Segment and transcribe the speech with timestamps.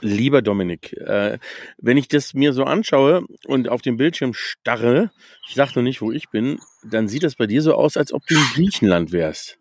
[0.00, 1.38] Lieber Dominik, äh,
[1.78, 5.10] wenn ich das mir so anschaue und auf dem Bildschirm starre,
[5.48, 8.12] ich sag noch nicht, wo ich bin, dann sieht das bei dir so aus, als
[8.12, 9.58] ob du in Griechenland wärst.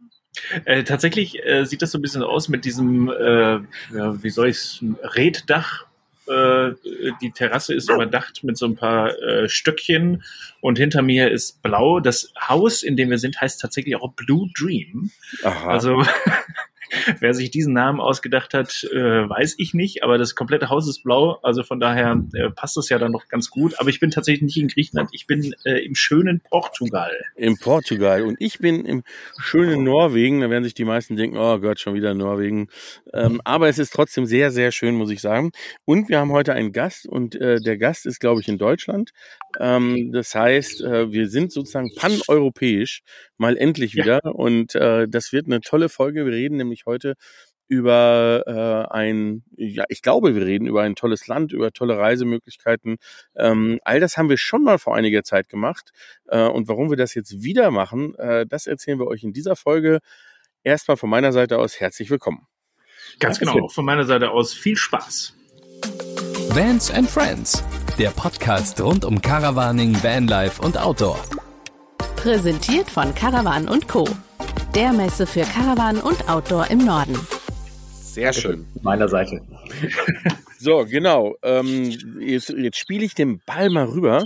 [0.65, 3.59] Äh, tatsächlich äh, sieht das so ein bisschen aus mit diesem, äh,
[3.93, 5.85] ja, wie soll ich es, Reddach.
[6.27, 6.73] Äh,
[7.21, 10.23] die Terrasse ist überdacht mit so ein paar äh, Stöckchen
[10.61, 11.99] und hinter mir ist blau.
[11.99, 15.09] Das Haus, in dem wir sind, heißt tatsächlich auch Blue Dream.
[15.43, 15.69] Aha.
[15.69, 16.03] Also
[17.19, 21.03] Wer sich diesen Namen ausgedacht hat, äh, weiß ich nicht, aber das komplette Haus ist
[21.03, 23.79] blau, also von daher äh, passt das ja dann noch ganz gut.
[23.79, 27.11] Aber ich bin tatsächlich nicht in Griechenland, ich bin äh, im schönen Portugal.
[27.35, 29.03] Im Portugal und ich bin im
[29.39, 30.41] schönen Norwegen.
[30.41, 32.67] Da werden sich die meisten denken, oh Gott, schon wieder Norwegen.
[33.13, 35.51] Ähm, aber es ist trotzdem sehr, sehr schön, muss ich sagen.
[35.85, 39.11] Und wir haben heute einen Gast und äh, der Gast ist, glaube ich, in Deutschland.
[39.59, 43.01] Ähm, das heißt, äh, wir sind sozusagen paneuropäisch
[43.37, 44.31] mal endlich wieder ja.
[44.31, 46.25] und äh, das wird eine tolle Folge.
[46.25, 47.15] Wir reden nämlich heute
[47.67, 52.97] über äh, ein, ja, ich glaube, wir reden über ein tolles Land, über tolle Reisemöglichkeiten.
[53.35, 55.91] Ähm, all das haben wir schon mal vor einiger Zeit gemacht.
[56.27, 59.55] Äh, und warum wir das jetzt wieder machen, äh, das erzählen wir euch in dieser
[59.55, 59.99] Folge.
[60.63, 62.47] Erstmal von meiner Seite aus herzlich willkommen.
[63.19, 65.35] Ganz genau, von meiner Seite aus viel Spaß.
[66.49, 67.63] Vans and Friends
[67.99, 71.19] der Podcast rund um Caravaning, Vanlife und Outdoor.
[72.15, 74.07] Präsentiert von Caravan Co.
[74.75, 77.17] Der Messe für Caravan und Outdoor im Norden.
[77.91, 78.67] Sehr schön.
[78.81, 79.41] Meiner Seite.
[80.61, 81.37] So, genau.
[81.41, 81.89] Ähm,
[82.19, 84.25] jetzt, jetzt spiele ich den Ball mal rüber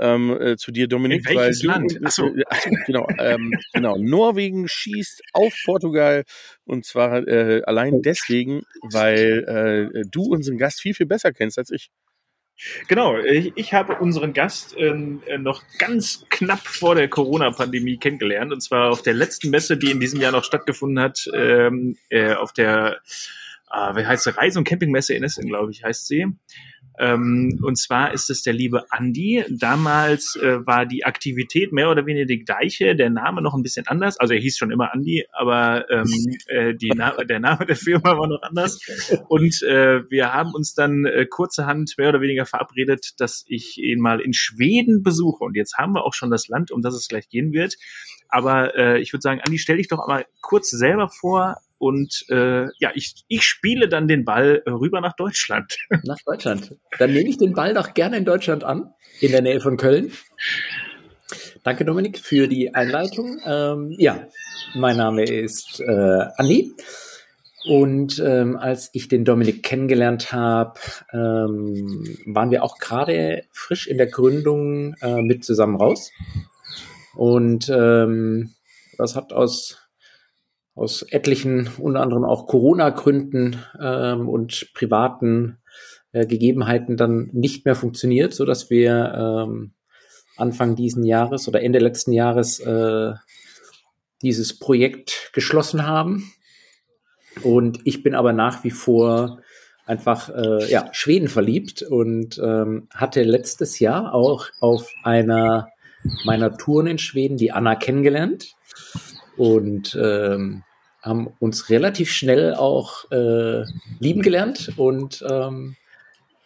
[0.00, 1.30] ähm, äh, zu dir, Dominik.
[1.30, 2.00] In welches weil Land?
[2.04, 2.26] Achso.
[2.26, 2.42] Äh,
[2.86, 3.96] genau, ähm, genau.
[3.96, 6.24] Norwegen schießt auf Portugal
[6.64, 11.70] und zwar äh, allein deswegen, weil äh, du unseren Gast viel, viel besser kennst als
[11.70, 11.90] ich.
[12.88, 18.52] Genau, ich, ich habe unseren Gast ähm, äh, noch ganz knapp vor der Corona-Pandemie kennengelernt
[18.52, 22.34] und zwar auf der letzten Messe, die in diesem Jahr noch stattgefunden hat, ähm, äh,
[22.34, 23.00] auf der,
[23.72, 26.26] äh, wie heißt sie, Reise- und Campingmesse in Essen, glaube ich, heißt sie.
[26.98, 29.44] Ähm, und zwar ist es der liebe Andi.
[29.48, 33.86] Damals äh, war die Aktivität mehr oder weniger die gleiche, der Name noch ein bisschen
[33.86, 34.18] anders.
[34.18, 36.06] Also er hieß schon immer Andi, aber ähm,
[36.48, 38.80] äh, die Na der Name der Firma war noch anders.
[39.28, 44.00] Und äh, wir haben uns dann äh, kurzerhand mehr oder weniger verabredet, dass ich ihn
[44.00, 45.44] mal in Schweden besuche.
[45.44, 47.76] Und jetzt haben wir auch schon das Land, um das es gleich gehen wird.
[48.28, 52.66] Aber äh, ich würde sagen, Andi, stell dich doch einmal kurz selber vor, und äh,
[52.78, 55.76] ja, ich, ich spiele dann den Ball rüber nach Deutschland.
[56.04, 56.74] Nach Deutschland.
[56.98, 60.12] Dann nehme ich den Ball doch gerne in Deutschland an, in der Nähe von Köln.
[61.62, 63.40] Danke, Dominik, für die Einleitung.
[63.44, 64.26] Ähm, ja,
[64.74, 66.72] mein Name ist äh, Andi.
[67.66, 70.78] Und ähm, als ich den Dominik kennengelernt habe,
[71.12, 76.10] ähm, waren wir auch gerade frisch in der Gründung äh, mit zusammen raus.
[77.14, 78.54] Und ähm,
[78.96, 79.87] das hat aus
[80.78, 85.58] aus etlichen, unter anderem auch Corona-Gründen ähm, und privaten
[86.12, 89.72] äh, Gegebenheiten dann nicht mehr funktioniert, so dass wir ähm,
[90.36, 93.12] Anfang diesen Jahres oder Ende letzten Jahres äh,
[94.22, 96.32] dieses Projekt geschlossen haben.
[97.42, 99.40] Und ich bin aber nach wie vor
[99.86, 105.68] einfach äh, ja, Schweden verliebt und ähm, hatte letztes Jahr auch auf einer
[106.24, 108.54] meiner Touren in Schweden die Anna kennengelernt.
[109.36, 110.62] Und ähm,
[111.08, 113.64] haben uns relativ schnell auch äh,
[113.98, 115.76] lieben gelernt und ähm,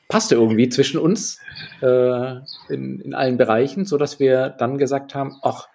[0.09, 1.41] passte irgendwie zwischen uns
[1.81, 2.37] äh,
[2.69, 5.69] in, in allen Bereichen, so dass wir dann gesagt haben, ach,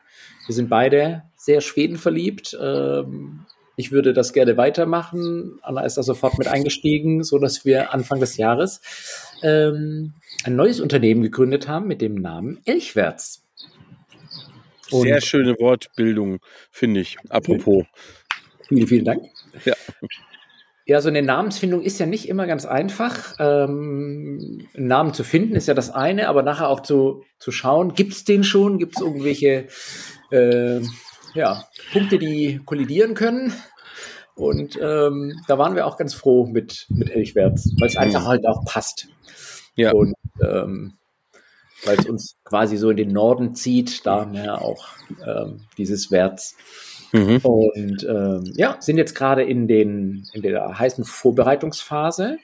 [0.45, 2.57] wir sind beide sehr Schweden verliebt.
[2.59, 5.59] Ähm, ich würde das gerne weitermachen.
[5.61, 8.81] Anna ist da sofort mit eingestiegen, so dass wir Anfang des Jahres
[9.43, 13.43] ähm, ein neues Unternehmen gegründet haben mit dem Namen Elchwärts.
[14.91, 16.39] Und Sehr schöne Wortbildung,
[16.71, 17.17] finde ich.
[17.29, 17.85] Apropos.
[18.67, 19.23] Vielen, vielen Dank.
[19.65, 19.73] Ja.
[20.89, 23.35] Ja, so eine Namensfindung ist ja nicht immer ganz einfach.
[23.39, 27.93] Ähm, einen Namen zu finden ist ja das eine, aber nachher auch zu, zu schauen,
[27.93, 28.79] gibt es den schon?
[28.79, 29.67] Gibt es irgendwelche
[30.31, 30.79] äh,
[31.33, 33.51] ja, Punkte, die kollidieren können?
[34.35, 38.47] Und ähm, da waren wir auch ganz froh mit, mit Elchwärts, weil es einfach halt
[38.47, 39.09] auch passt.
[39.75, 39.91] Ja.
[39.91, 40.93] Und ähm,
[41.83, 44.87] weil es uns quasi so in den Norden zieht, da mehr auch
[45.25, 46.55] ähm, dieses Wärts.
[47.11, 47.37] Mhm.
[47.37, 52.37] Und ähm, ja, sind jetzt gerade in, den, in der heißen Vorbereitungsphase.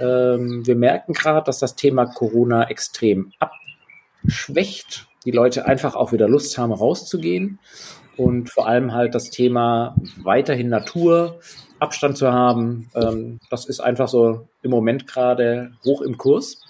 [0.00, 5.06] Ähm, wir merken gerade, dass das Thema Corona extrem abschwächt.
[5.24, 7.58] Die Leute einfach auch wieder Lust haben, rauszugehen.
[8.16, 11.40] Und vor allem halt das Thema weiterhin Natur,
[11.78, 12.90] Abstand zu haben.
[12.94, 16.62] Ähm, das ist einfach so im Moment gerade hoch im Kurs.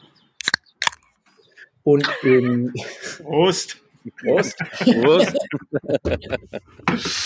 [1.85, 2.73] Und in
[3.23, 3.79] Prost!
[4.21, 4.59] Prost!
[4.81, 5.37] Prost!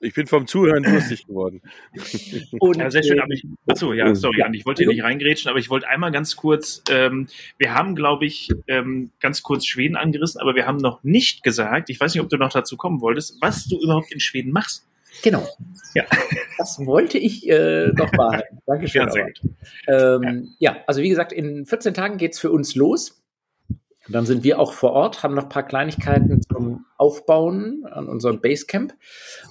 [0.00, 1.62] Ich bin vom Zuhören lustig geworden.
[2.58, 3.20] Und, ja, sehr schön.
[3.20, 6.12] Aber ich, achso, ja, sorry, ja, ich wollte hier nicht reingrätschen, aber ich wollte einmal
[6.12, 7.28] ganz kurz, ähm,
[7.58, 11.88] wir haben, glaube ich, ähm, ganz kurz Schweden angerissen, aber wir haben noch nicht gesagt,
[11.90, 14.86] ich weiß nicht, ob du noch dazu kommen wolltest, was du überhaupt in Schweden machst.
[15.22, 15.46] Genau.
[15.94, 16.04] Ja.
[16.58, 18.58] Das wollte ich äh, noch behalten.
[18.66, 19.02] Dankeschön.
[19.02, 19.40] Ja, sehr gut.
[19.88, 20.74] Ähm, ja.
[20.74, 23.22] ja, also wie gesagt, in 14 Tagen geht's für uns los.
[24.06, 28.08] Und dann sind wir auch vor Ort, haben noch ein paar Kleinigkeiten zum Aufbauen an
[28.08, 28.94] unserem Basecamp.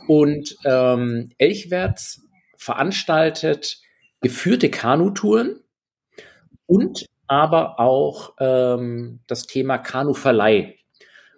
[0.07, 2.22] Und ähm, Elchwärts
[2.57, 3.80] veranstaltet
[4.22, 5.60] geführte Kanutouren
[6.66, 10.75] und aber auch ähm, das Thema Kanuverleih.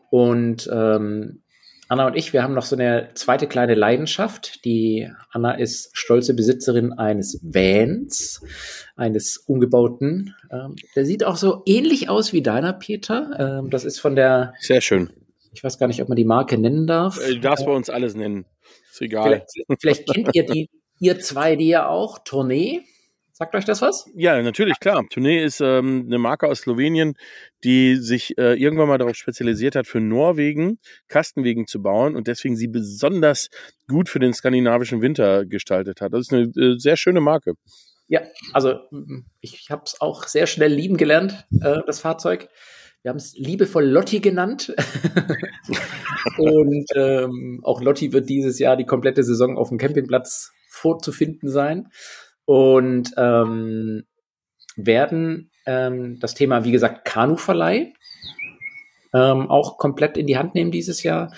[0.09, 1.41] Und ähm,
[1.89, 4.65] Anna und ich, wir haben noch so eine zweite kleine Leidenschaft.
[4.65, 8.41] Die Anna ist stolze Besitzerin eines Vans,
[8.95, 10.35] eines umgebauten.
[10.51, 13.61] Ähm, der sieht auch so ähnlich aus wie deiner, Peter.
[13.63, 14.53] Ähm, das ist von der.
[14.59, 15.09] Sehr schön.
[15.53, 17.19] Ich weiß gar nicht, ob man die Marke nennen darf.
[17.19, 18.45] Äh, du darfst bei uns alles nennen.
[18.91, 19.45] Ist egal.
[19.49, 20.69] Vielleicht, vielleicht kennt ihr die,
[20.99, 22.19] ihr zwei die ja auch.
[22.19, 22.81] Tournee.
[23.37, 24.09] Sagt euch das was?
[24.15, 25.05] Ja, natürlich, klar.
[25.11, 27.13] Tournee ist ähm, eine Marke aus Slowenien,
[27.63, 32.55] die sich äh, irgendwann mal darauf spezialisiert hat, für Norwegen Kastenwegen zu bauen und deswegen
[32.55, 33.49] sie besonders
[33.87, 36.13] gut für den skandinavischen Winter gestaltet hat.
[36.13, 37.53] Das ist eine äh, sehr schöne Marke.
[38.07, 38.21] Ja,
[38.53, 38.79] also
[39.39, 42.49] ich habe es auch sehr schnell lieben gelernt, äh, das Fahrzeug.
[43.03, 44.73] Wir haben es liebevoll Lotti genannt.
[46.39, 51.89] und ähm, auch Lotti wird dieses Jahr die komplette Saison auf dem Campingplatz vorzufinden sein
[52.47, 54.05] und ähm,
[54.77, 57.93] werden ähm, das Thema, wie gesagt, Kanuverleih
[59.13, 61.33] ähm, auch komplett in die Hand nehmen dieses Jahr.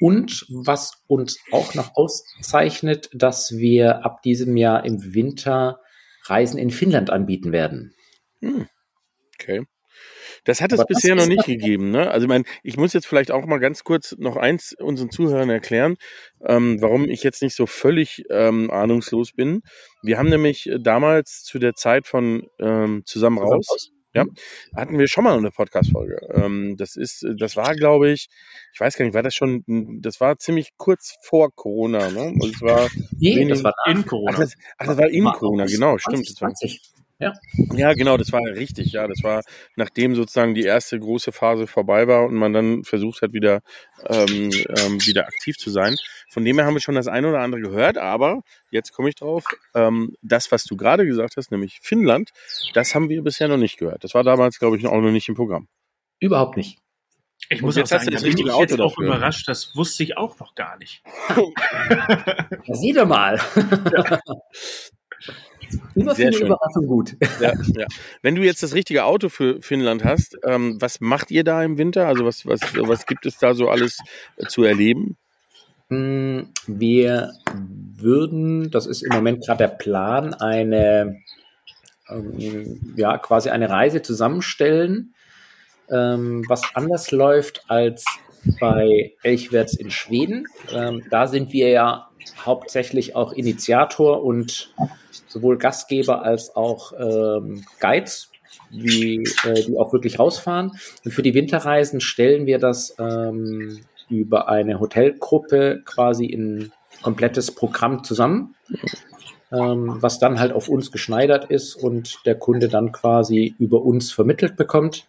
[0.00, 5.80] Und was uns auch noch auszeichnet, dass wir ab diesem Jahr im Winter
[6.24, 7.94] Reisen in Finnland anbieten werden.
[8.40, 8.66] Hm.
[9.34, 9.66] Okay.
[10.44, 11.90] Das hat es bisher noch nicht gegeben.
[11.90, 12.10] Ne?
[12.10, 15.50] Also ich meine, ich muss jetzt vielleicht auch mal ganz kurz noch eins unseren Zuhörern
[15.50, 15.96] erklären,
[16.44, 19.62] ähm, warum ich jetzt nicht so völlig ähm, ahnungslos bin.
[20.02, 24.24] Wir haben nämlich damals zu der Zeit von ähm, Zusammen raus, ja,
[24.76, 26.20] hatten wir schon mal eine Podcast-Folge.
[26.32, 28.28] Ähm, das ist, das war, glaube ich,
[28.72, 29.64] ich weiß gar nicht, war das schon,
[30.00, 32.32] das war ziemlich kurz vor Corona, ne?
[32.40, 32.88] Also es war
[33.18, 34.30] nee, das war in Corona.
[34.32, 36.26] Ach, das, ach, das war in Corona, genau, stimmt.
[36.26, 36.80] 2020.
[37.24, 37.32] Ja.
[37.76, 39.06] ja, genau, das war richtig, ja.
[39.08, 39.42] Das war,
[39.76, 43.60] nachdem sozusagen die erste große Phase vorbei war und man dann versucht hat, wieder,
[44.06, 45.96] ähm, ähm, wieder aktiv zu sein.
[46.28, 49.14] Von dem her haben wir schon das eine oder andere gehört, aber jetzt komme ich
[49.14, 49.44] drauf,
[49.74, 52.30] ähm, das, was du gerade gesagt hast, nämlich Finnland,
[52.74, 54.04] das haben wir bisher noch nicht gehört.
[54.04, 55.68] Das war damals, glaube ich, auch noch nicht im Programm.
[56.20, 56.78] Überhaupt nicht.
[57.50, 59.06] Ich muss jetzt auch sagen, das richtige Auto jetzt auch dafür.
[59.06, 61.02] überrascht, das wusste ich auch noch gar nicht.
[62.72, 63.40] sieh doch mal.
[63.92, 64.20] Ja.
[65.94, 66.46] Immer Sehr schön.
[66.46, 67.16] Überraschung gut.
[67.40, 67.86] Ja, ja.
[68.22, 71.78] Wenn du jetzt das richtige Auto für Finnland hast, ähm, was macht ihr da im
[71.78, 72.06] Winter?
[72.06, 73.98] Also was, was, was gibt es da so alles
[74.36, 75.16] äh, zu erleben?
[75.88, 77.32] Mm, wir
[77.96, 81.20] würden, das ist im Moment gerade der Plan, eine
[82.08, 85.14] ähm, ja quasi eine Reise zusammenstellen,
[85.90, 88.04] ähm, was anders läuft als
[88.60, 90.46] bei Elchwärts in Schweden.
[90.72, 92.08] Ähm, da sind wir ja
[92.44, 94.72] hauptsächlich auch Initiator und
[95.28, 98.30] sowohl Gastgeber als auch ähm, Guides,
[98.70, 100.72] wie, äh, die auch wirklich rausfahren.
[101.04, 106.72] Und für die Winterreisen stellen wir das ähm, über eine Hotelgruppe quasi in
[107.02, 108.54] komplettes Programm zusammen,
[109.52, 114.12] ähm, was dann halt auf uns geschneidert ist und der Kunde dann quasi über uns
[114.12, 115.06] vermittelt bekommt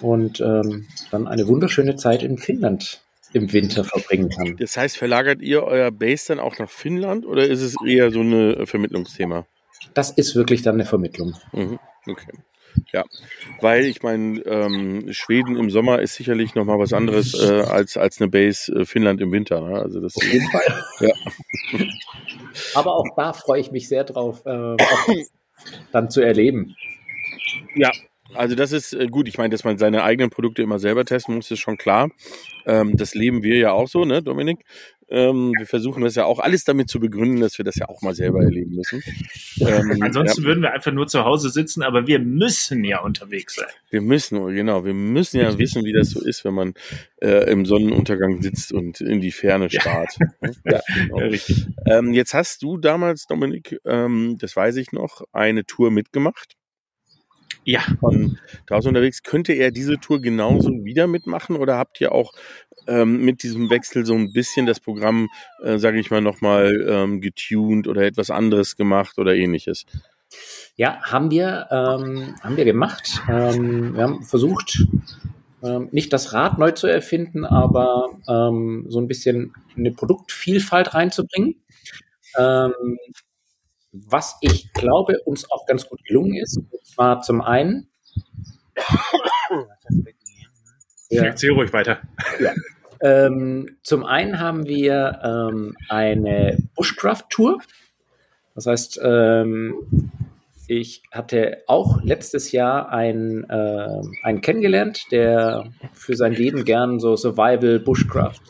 [0.00, 4.56] und ähm, dann eine wunderschöne Zeit in Finnland im Winter verbringen kann.
[4.56, 8.20] Das heißt, verlagert ihr euer Base dann auch nach Finnland oder ist es eher so
[8.20, 9.46] ein Vermittlungsthema?
[9.94, 11.34] Das ist wirklich dann eine Vermittlung.
[11.52, 11.78] Mhm.
[12.06, 12.32] Okay.
[12.92, 13.04] Ja,
[13.60, 17.96] weil ich meine, ähm, Schweden im Sommer ist sicherlich noch mal was anderes äh, als
[17.96, 19.60] als eine Base äh, Finnland im Winter.
[19.62, 19.78] Ne?
[19.78, 20.84] Also das auf jeden Fall.
[21.00, 21.12] Ja.
[22.74, 24.76] Aber auch da freue ich mich sehr drauf, äh,
[25.92, 26.74] dann zu erleben.
[27.74, 27.90] Ja,
[28.34, 29.28] also das ist äh, gut.
[29.28, 32.10] Ich meine, dass man seine eigenen Produkte immer selber testen muss, ist schon klar.
[32.66, 34.64] Ähm, das leben wir ja auch so, ne, Dominik?
[35.08, 38.02] Ähm, wir versuchen das ja auch alles damit zu begründen, dass wir das ja auch
[38.02, 39.02] mal selber erleben müssen.
[39.60, 40.48] Ähm, Ansonsten ja.
[40.48, 43.68] würden wir einfach nur zu Hause sitzen, aber wir müssen ja unterwegs sein.
[43.90, 46.74] Wir müssen, genau, wir müssen ja wissen, wie das so ist, wenn man
[47.22, 50.16] äh, im Sonnenuntergang sitzt und in die Ferne starrt.
[50.18, 51.20] Ja, ja genau.
[51.20, 51.68] ja richtig.
[51.86, 56.56] Ähm, jetzt hast du damals, Dominik, ähm, das weiß ich noch, eine Tour mitgemacht
[57.66, 57.80] ja.
[58.00, 59.22] von draußen unterwegs.
[59.22, 62.32] Könnte er diese Tour genauso wieder mitmachen oder habt ihr auch
[62.86, 65.28] ähm, mit diesem Wechsel so ein bisschen das Programm,
[65.62, 69.84] äh, sage ich mal, nochmal ähm, getuned oder etwas anderes gemacht oder ähnliches?
[70.76, 73.20] Ja, haben wir, ähm, haben wir gemacht.
[73.28, 74.86] Ähm, wir haben versucht,
[75.62, 81.56] ähm, nicht das Rad neu zu erfinden, aber ähm, so ein bisschen eine Produktvielfalt reinzubringen.
[84.06, 86.60] Was ich glaube, uns auch ganz gut gelungen ist,
[86.96, 87.88] war zum einen.
[91.08, 91.24] ja.
[91.24, 92.00] Erzähl ruhig weiter.
[92.40, 92.52] Ja.
[93.00, 97.58] Ähm, zum einen haben wir ähm, eine Bushcraft-Tour.
[98.54, 100.10] Das heißt, ähm,
[100.66, 107.16] ich hatte auch letztes Jahr einen, äh, einen kennengelernt, der für sein Leben gern so
[107.16, 108.40] Survival Bushcraft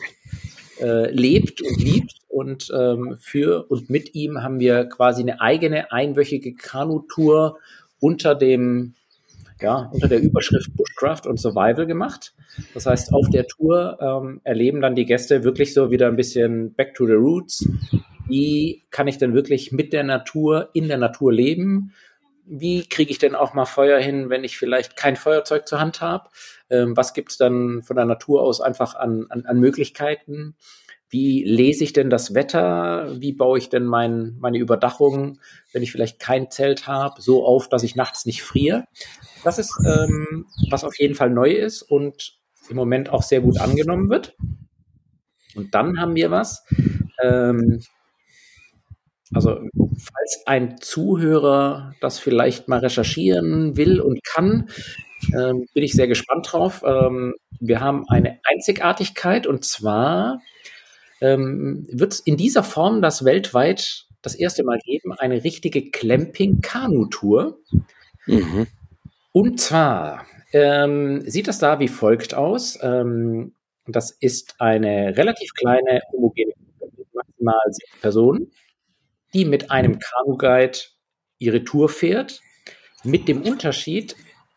[0.79, 2.13] äh, lebt und liebt.
[2.37, 7.57] Und ähm, für und mit ihm haben wir quasi eine eigene einwöchige Kanutour
[7.99, 8.93] unter dem
[9.59, 12.35] ja, unter der Überschrift Bushcraft und Survival gemacht.
[12.75, 16.75] Das heißt, auf der Tour ähm, erleben dann die Gäste wirklich so wieder ein bisschen
[16.75, 17.67] Back to the Roots.
[18.27, 21.91] Wie kann ich denn wirklich mit der Natur, in der Natur leben?
[22.45, 26.01] Wie kriege ich denn auch mal Feuer hin, wenn ich vielleicht kein Feuerzeug zur Hand
[26.01, 26.29] habe?
[26.69, 30.55] Ähm, was gibt es dann von der Natur aus einfach an, an, an Möglichkeiten?
[31.09, 33.15] Wie lese ich denn das Wetter?
[33.19, 35.39] Wie baue ich denn mein, meine Überdachung,
[35.71, 38.85] wenn ich vielleicht kein Zelt habe, so auf, dass ich nachts nicht friere?
[39.43, 42.37] Das ist, ähm, was auf jeden Fall neu ist und
[42.69, 44.35] im Moment auch sehr gut angenommen wird.
[45.55, 46.65] Und dann haben wir was.
[47.23, 47.81] Ähm,
[49.33, 49.59] also,
[49.97, 54.69] falls ein Zuhörer das vielleicht mal recherchieren will und kann,
[55.33, 56.83] ähm, bin ich sehr gespannt drauf.
[56.85, 60.39] Ähm, wir haben eine Einzigartigkeit und zwar
[61.21, 67.59] ähm, wird es in dieser Form das weltweit das erste Mal geben, eine richtige Clamping-Kanu-Tour.
[68.25, 68.67] Mhm.
[69.31, 72.77] Und zwar ähm, sieht das da wie folgt aus.
[72.81, 73.53] Ähm,
[73.85, 78.51] das ist eine relativ kleine homogene Gruppe mit maximal sechs Personen,
[79.33, 80.79] die mit einem Kanu-Guide
[81.39, 82.41] ihre Tour fährt,
[83.03, 84.15] mit dem Unterschied,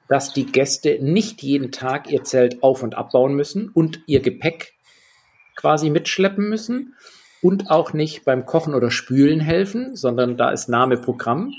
[0.09, 4.73] dass die Gäste nicht jeden Tag ihr Zelt auf- und abbauen müssen und ihr Gepäck
[5.57, 6.95] quasi mitschleppen müssen
[7.43, 11.55] und auch nicht beim Kochen oder Spülen helfen, sondern da ist Name Programm.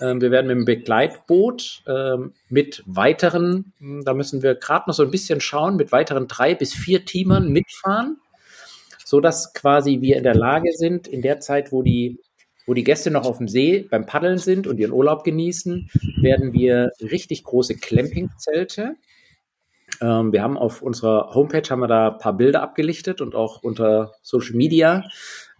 [0.00, 4.94] Ähm, wir werden mit dem Begleitboot ähm, mit weiteren, hm, da müssen wir gerade noch
[4.94, 8.18] so ein bisschen schauen, mit weiteren drei bis vier Teamern mitfahren,
[9.04, 12.18] so dass quasi wir in der Lage sind, in der Zeit, wo die
[12.66, 15.90] wo die Gäste noch auf dem See beim Paddeln sind und ihren Urlaub genießen,
[16.22, 18.96] werden wir richtig große Clampingzelte
[20.00, 23.62] ähm, wir haben auf unserer Homepage haben wir da ein paar Bilder abgelichtet und auch
[23.62, 25.04] unter Social Media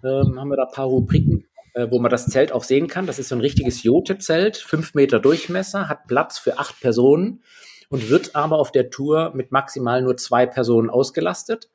[0.03, 3.07] ähm, haben wir da ein paar Rubriken, äh, wo man das Zelt auch sehen kann.
[3.07, 7.43] Das ist so ein richtiges Jote-Zelt, fünf Meter Durchmesser, hat Platz für acht Personen
[7.89, 11.69] und wird aber auf der Tour mit maximal nur zwei Personen ausgelastet.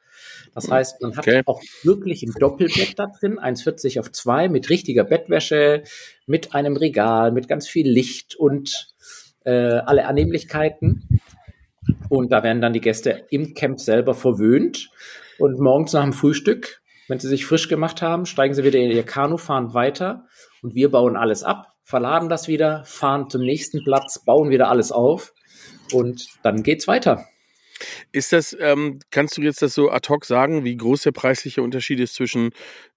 [0.53, 1.43] Das heißt, man hat okay.
[1.45, 5.83] auch wirklich ein Doppelbett da drin, 1,40 auf 2, mit richtiger Bettwäsche,
[6.25, 8.93] mit einem Regal, mit ganz viel Licht und
[9.45, 11.21] äh, alle Annehmlichkeiten.
[12.09, 14.89] Und da werden dann die Gäste im Camp selber verwöhnt.
[15.37, 18.91] Und morgens nach dem Frühstück, wenn sie sich frisch gemacht haben, steigen sie wieder in
[18.91, 20.25] ihr Kanu, fahren weiter
[20.61, 24.91] und wir bauen alles ab, verladen das wieder, fahren zum nächsten Platz, bauen wieder alles
[24.91, 25.33] auf
[25.93, 27.25] und dann geht's weiter.
[28.11, 31.61] Ist das, ähm, kannst du jetzt das so ad hoc sagen, wie groß der preisliche
[31.61, 32.51] Unterschied ist zwischen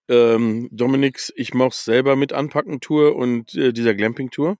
[0.09, 4.57] ähm, Dominiks Ich mach's selber mit anpacken Tour und äh, dieser Glamping Tour?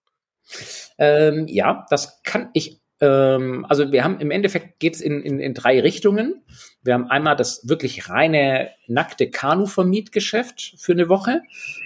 [0.99, 5.55] Ähm, ja, das kann ich ähm, also wir haben im Endeffekt geht's in, in, in
[5.55, 6.45] drei Richtungen.
[6.85, 11.43] Wir haben einmal das wirklich reine nackte Kanu-Vermietgeschäft für eine Woche.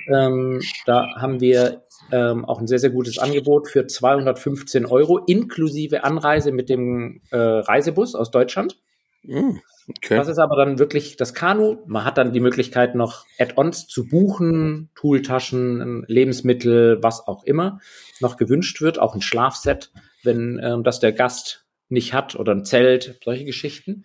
[0.09, 6.05] Ähm, da haben wir ähm, auch ein sehr, sehr gutes Angebot für 215 Euro inklusive
[6.05, 8.77] Anreise mit dem äh, Reisebus aus Deutschland.
[9.23, 9.57] Mm,
[9.89, 10.17] okay.
[10.17, 11.79] Das ist aber dann wirklich das Kanu.
[11.87, 17.81] Man hat dann die Möglichkeit, noch Add-ons zu buchen, Tooltaschen, Lebensmittel, was auch immer
[18.21, 19.91] noch gewünscht wird, auch ein Schlafset
[20.23, 24.05] wenn ähm, das der Gast nicht hat oder ein Zelt, solche Geschichten.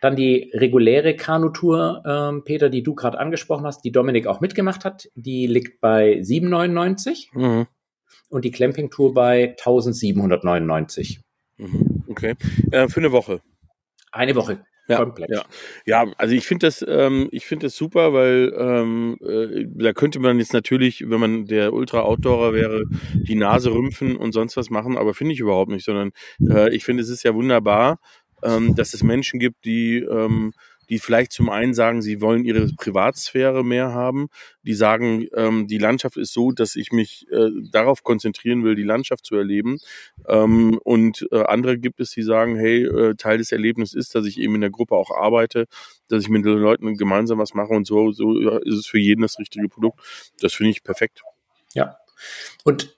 [0.00, 4.84] Dann die reguläre Kanutour, ähm, Peter, die du gerade angesprochen hast, die Dominik auch mitgemacht
[4.84, 7.66] hat, die liegt bei 7,99 mhm.
[8.28, 11.20] und die Clamping-Tour bei 1799.
[11.56, 12.04] Mhm.
[12.08, 12.36] Okay.
[12.70, 13.40] Äh, für eine Woche.
[14.12, 15.30] Eine Woche, ja, komplett.
[15.30, 15.44] Ja,
[15.84, 20.18] ja also ich finde das, ähm, ich finde das super, weil ähm, äh, da könnte
[20.18, 24.96] man jetzt natürlich, wenn man der Ultra-Outdoorer wäre, die Nase rümpfen und sonst was machen,
[24.96, 28.00] aber finde ich überhaupt nicht, sondern äh, ich finde, es ist ja wunderbar,
[28.42, 30.52] ähm, dass es Menschen gibt, die ähm,
[30.88, 34.28] die vielleicht zum einen sagen, sie wollen ihre Privatsphäre mehr haben,
[34.62, 38.82] die sagen, ähm, die Landschaft ist so, dass ich mich äh, darauf konzentrieren will, die
[38.82, 39.78] Landschaft zu erleben.
[40.26, 44.26] Ähm, und äh, andere gibt es, die sagen, hey, äh, Teil des Erlebnisses ist, dass
[44.26, 45.66] ich eben in der Gruppe auch arbeite,
[46.08, 49.22] dass ich mit den Leuten gemeinsam was mache und so, so ist es für jeden
[49.22, 50.00] das richtige Produkt.
[50.40, 51.22] Das finde ich perfekt.
[51.74, 51.98] Ja.
[52.64, 52.97] Und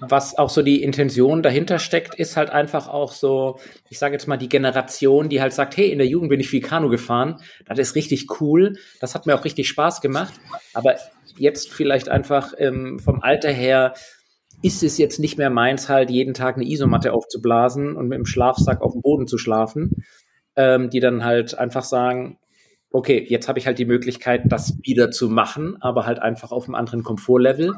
[0.00, 4.28] was auch so die Intention dahinter steckt, ist halt einfach auch so, ich sage jetzt
[4.28, 7.36] mal, die Generation, die halt sagt, hey, in der Jugend bin ich viel Kanu gefahren,
[7.66, 10.34] das ist richtig cool, das hat mir auch richtig Spaß gemacht,
[10.74, 10.96] aber
[11.38, 13.94] jetzt vielleicht einfach ähm, vom Alter her
[14.62, 18.26] ist es jetzt nicht mehr meins, halt jeden Tag eine Isomatte aufzublasen und mit dem
[18.26, 20.04] Schlafsack auf dem Boden zu schlafen,
[20.56, 22.38] ähm, die dann halt einfach sagen,
[22.90, 26.64] okay, jetzt habe ich halt die Möglichkeit, das wieder zu machen, aber halt einfach auf
[26.64, 27.74] einem anderen Komfortlevel.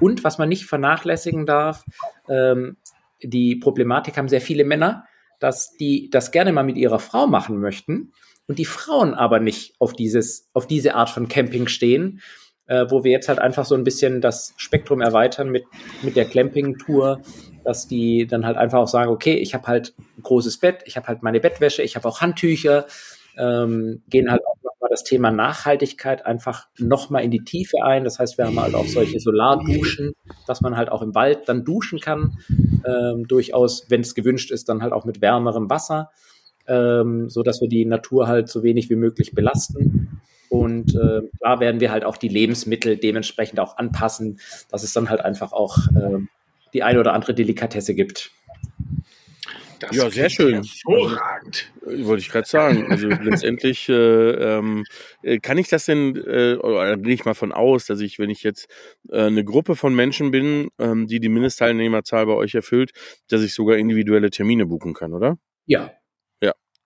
[0.00, 1.84] Und was man nicht vernachlässigen darf,
[2.28, 2.76] ähm,
[3.22, 5.04] die Problematik haben sehr viele Männer,
[5.38, 8.12] dass die das gerne mal mit ihrer Frau machen möchten
[8.46, 12.20] und die Frauen aber nicht auf dieses, auf diese Art von Camping stehen,
[12.66, 15.64] äh, wo wir jetzt halt einfach so ein bisschen das Spektrum erweitern mit,
[16.02, 17.20] mit der Clamping-Tour,
[17.64, 20.96] dass die dann halt einfach auch sagen, okay, ich habe halt ein großes Bett, ich
[20.96, 22.86] habe halt meine Bettwäsche, ich habe auch Handtücher,
[23.36, 28.04] ähm, gehen halt auch nochmal das Thema Nachhaltigkeit einfach nochmal in die Tiefe ein.
[28.04, 30.12] Das heißt, wir haben halt auch solche Solarduschen,
[30.46, 32.38] dass man halt auch im Wald dann duschen kann.
[32.84, 36.10] Ähm, durchaus, wenn es gewünscht ist, dann halt auch mit wärmerem Wasser,
[36.66, 40.20] ähm, so dass wir die Natur halt so wenig wie möglich belasten.
[40.48, 44.38] Und äh, da werden wir halt auch die Lebensmittel dementsprechend auch anpassen,
[44.70, 46.18] dass es dann halt einfach auch äh,
[46.74, 48.30] die eine oder andere Delikatesse gibt.
[49.82, 50.62] Das ja, sehr schön.
[50.62, 51.72] Hervorragend.
[51.84, 52.86] Also, wollte ich gerade sagen.
[52.88, 53.92] Also letztendlich äh,
[54.30, 54.84] ähm,
[55.22, 58.30] äh, kann ich das denn, äh, oder gehe ich mal von aus, dass ich, wenn
[58.30, 58.68] ich jetzt
[59.10, 62.92] äh, eine Gruppe von Menschen bin, ähm, die die Mindestteilnehmerzahl bei euch erfüllt,
[63.28, 65.36] dass ich sogar individuelle Termine buchen kann, oder?
[65.66, 65.92] Ja,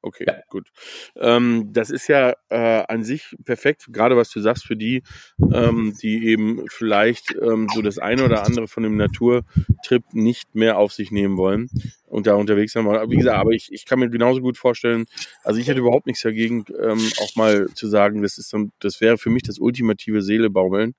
[0.07, 0.37] Okay, ja.
[0.49, 0.69] gut.
[1.17, 5.03] Ähm, das ist ja äh, an sich perfekt, gerade was du sagst, für die,
[5.53, 8.97] ähm, die eben vielleicht ähm, so das eine oder andere von dem
[9.87, 11.69] Naturtrip nicht mehr auf sich nehmen wollen
[12.07, 13.11] und da unterwegs sein wollen.
[13.11, 15.07] Wie gesagt, aber ich, ich kann mir genauso gut vorstellen,
[15.43, 19.19] also ich hätte überhaupt nichts dagegen, ähm, auch mal zu sagen, das ist das wäre
[19.19, 20.95] für mich das ultimative Seelebaumeln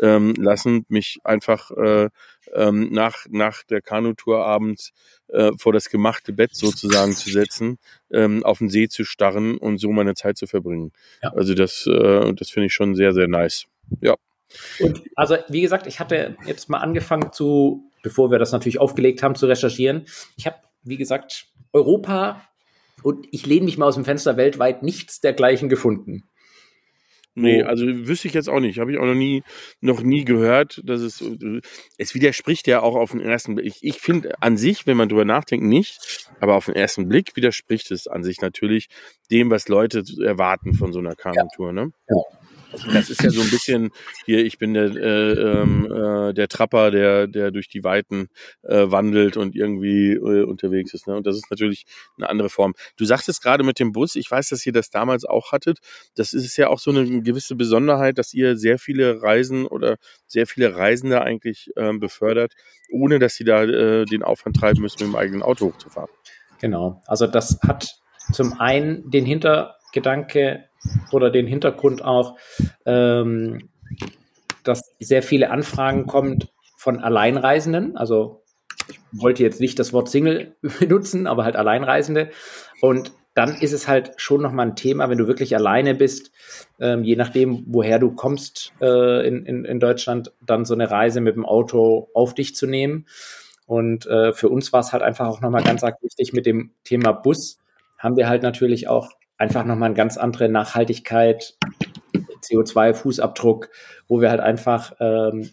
[0.00, 2.08] ähm, lassen, mich einfach äh,
[2.54, 4.92] ähm, nach, nach der Kanutour abends
[5.28, 7.78] äh, vor das gemachte Bett sozusagen zu setzen,
[8.10, 10.92] ähm, auf den See zu starren und so meine Zeit zu verbringen.
[11.22, 11.32] Ja.
[11.32, 13.66] Also das, äh, das finde ich schon sehr, sehr nice.
[14.00, 14.16] Ja.
[14.78, 19.22] Und also wie gesagt, ich hatte jetzt mal angefangen zu, bevor wir das natürlich aufgelegt
[19.22, 20.06] haben, zu recherchieren.
[20.36, 22.42] Ich habe, wie gesagt, Europa
[23.02, 26.24] und ich lehne mich mal aus dem Fenster weltweit nichts dergleichen gefunden.
[27.40, 28.80] Nee, also wüsste ich jetzt auch nicht.
[28.80, 29.44] Habe ich auch noch nie,
[29.80, 31.22] noch nie gehört, dass es,
[31.96, 33.66] es widerspricht ja auch auf den ersten Blick.
[33.66, 37.36] Ich, ich finde an sich, wenn man drüber nachdenkt, nicht, aber auf den ersten Blick
[37.36, 38.88] widerspricht es an sich natürlich
[39.30, 41.92] dem, was Leute erwarten von so einer Kanutour, ne?
[42.08, 42.16] Ja.
[42.72, 43.90] Das ist ja so ein bisschen
[44.26, 48.28] hier, ich bin der, äh, ähm, äh, der Trapper, der, der durch die Weiten
[48.62, 51.06] äh, wandelt und irgendwie äh, unterwegs ist.
[51.06, 51.16] Ne?
[51.16, 52.74] Und das ist natürlich eine andere Form.
[52.96, 55.78] Du sagtest gerade mit dem Bus, ich weiß, dass ihr das damals auch hattet.
[56.14, 60.46] Das ist ja auch so eine gewisse Besonderheit, dass ihr sehr viele Reisen oder sehr
[60.46, 62.52] viele Reisende eigentlich äh, befördert,
[62.90, 66.10] ohne dass sie da äh, den Aufwand treiben müssen, mit dem eigenen Auto hochzufahren.
[66.60, 67.02] Genau.
[67.06, 67.98] Also das hat
[68.32, 70.64] zum einen den Hintergedanke,
[71.12, 72.36] oder den Hintergrund auch,
[72.86, 73.68] ähm,
[74.64, 76.44] dass sehr viele Anfragen kommen
[76.76, 77.96] von Alleinreisenden.
[77.96, 78.42] Also
[78.88, 82.30] ich wollte jetzt nicht das Wort Single benutzen, aber halt Alleinreisende.
[82.80, 86.32] Und dann ist es halt schon nochmal ein Thema, wenn du wirklich alleine bist,
[86.80, 91.20] ähm, je nachdem, woher du kommst äh, in, in, in Deutschland, dann so eine Reise
[91.20, 93.06] mit dem Auto auf dich zu nehmen.
[93.66, 96.72] Und äh, für uns war es halt einfach auch nochmal ganz arg wichtig mit dem
[96.82, 97.60] Thema Bus,
[97.98, 101.56] haben wir halt natürlich auch einfach nochmal eine ganz andere Nachhaltigkeit,
[102.42, 103.68] CO2-Fußabdruck,
[104.08, 105.50] wo wir halt einfach ähm,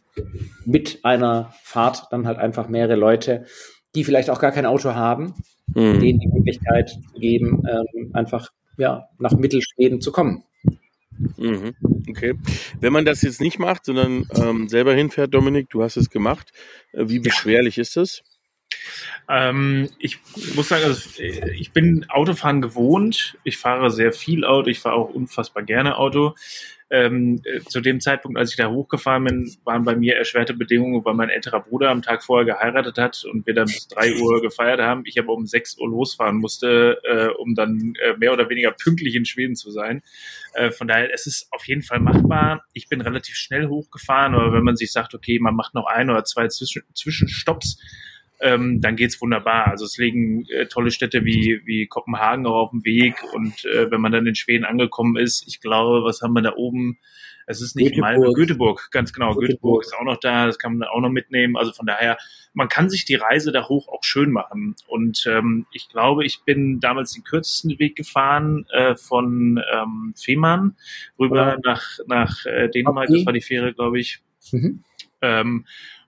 [0.66, 3.46] mit einer Fahrt dann halt einfach mehrere Leute,
[3.94, 5.36] die vielleicht auch gar kein Auto haben,
[5.68, 6.00] mhm.
[6.00, 10.44] denen die Möglichkeit geben, ähm, einfach ja, nach Mittelschweden zu kommen.
[11.38, 11.76] Mhm.
[12.10, 12.34] Okay.
[12.82, 16.52] Wenn man das jetzt nicht macht, sondern ähm, selber hinfährt, Dominik, du hast es gemacht,
[16.92, 18.24] äh, wie beschwerlich ist es?
[19.30, 20.20] Ähm, ich
[20.56, 23.38] muss sagen, also ich bin Autofahren gewohnt.
[23.44, 24.70] Ich fahre sehr viel Auto.
[24.70, 26.36] Ich fahre auch unfassbar gerne Auto.
[26.92, 31.04] Ähm, äh, zu dem Zeitpunkt, als ich da hochgefahren bin, waren bei mir erschwerte Bedingungen,
[31.04, 34.40] weil mein älterer Bruder am Tag vorher geheiratet hat und wir dann bis drei Uhr
[34.40, 35.02] gefeiert haben.
[35.06, 39.16] Ich aber um sechs Uhr losfahren musste, äh, um dann äh, mehr oder weniger pünktlich
[39.16, 40.04] in Schweden zu sein.
[40.54, 42.64] Äh, von daher, es ist auf jeden Fall machbar.
[42.74, 46.12] Ich bin relativ schnell hochgefahren, aber wenn man sich sagt, okay, man macht noch ein
[46.12, 47.80] oder zwei Zwischen Zwischenstopps,
[48.42, 49.68] ähm, dann geht's wunderbar.
[49.68, 53.90] Also es liegen äh, tolle Städte wie, wie Kopenhagen auch auf dem Weg und äh,
[53.92, 56.98] wenn man dann in Schweden angekommen ist, ich glaube, was haben wir da oben?
[57.48, 58.18] Es ist nicht Göteborg.
[58.18, 59.36] Malmö, Göteborg, ganz genau.
[59.36, 59.50] Göteborg.
[59.50, 61.56] Göteborg ist auch noch da, das kann man auch noch mitnehmen.
[61.58, 62.18] Also von daher,
[62.54, 64.76] man kann sich die Reise da hoch auch schön machen.
[64.88, 70.76] Und ähm, ich glaube, ich bin damals den kürzesten Weg gefahren äh, von ähm, Fehmarn
[71.20, 71.58] rüber ja.
[71.64, 73.10] nach, nach äh, Dänemark.
[73.10, 73.18] Okay.
[73.20, 74.22] Das war die Fähre, glaube ich.
[74.52, 74.84] Mhm.
[75.22, 75.66] Ähm,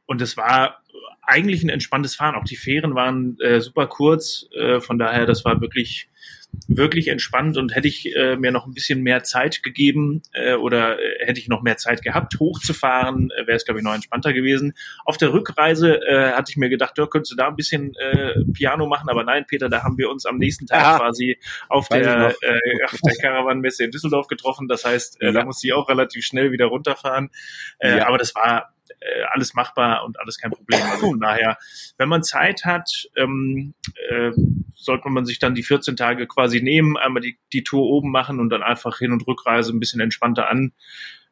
[0.07, 0.81] und es war
[1.21, 2.35] eigentlich ein entspanntes Fahren.
[2.35, 4.47] Auch die Fähren waren äh, super kurz.
[4.55, 6.09] Äh, von daher, das war wirklich
[6.67, 10.99] wirklich entspannt und hätte ich äh, mir noch ein bisschen mehr Zeit gegeben äh, oder
[10.99, 14.33] äh, hätte ich noch mehr Zeit gehabt, hochzufahren, äh, wäre es, glaube ich, noch entspannter
[14.33, 14.73] gewesen.
[15.05, 18.33] Auf der Rückreise äh, hatte ich mir gedacht, ja, könntest du da ein bisschen äh,
[18.53, 21.37] Piano machen, aber nein, Peter, da haben wir uns am nächsten Tag ah, quasi
[21.69, 24.67] auf der, äh, auf der Caravan-Messe in Düsseldorf getroffen.
[24.67, 25.31] Das heißt, äh, ja.
[25.33, 27.29] da musste ich auch relativ schnell wieder runterfahren.
[27.79, 28.07] Äh, ja.
[28.07, 28.73] Aber das war
[29.07, 30.81] äh, alles machbar und alles kein Problem.
[30.81, 31.57] Also von daher,
[31.97, 33.73] wenn man Zeit hat, ähm,
[34.09, 34.31] äh,
[34.75, 38.39] sollte man sich dann die 14 Tage quasi nehmen, einmal die, die Tour oben machen
[38.39, 40.73] und dann einfach Hin- und Rückreise ein bisschen entspannter an,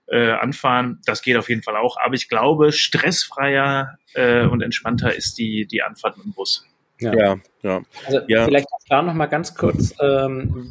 [0.07, 1.01] äh, anfahren.
[1.05, 1.97] Das geht auf jeden Fall auch.
[1.97, 6.65] Aber ich glaube, stressfreier äh, und entspannter ist die, die Anfahrt mit dem Bus.
[6.99, 7.37] Ja, ja.
[7.61, 7.81] ja.
[8.05, 8.45] Also ja.
[8.45, 10.69] vielleicht auch da noch mal ganz kurz, ähm,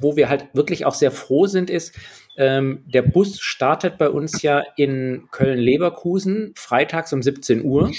[0.00, 1.94] wo wir halt wirklich auch sehr froh sind, ist,
[2.38, 7.90] ähm, der Bus startet bei uns ja in Köln-Leverkusen freitags um 17 Uhr.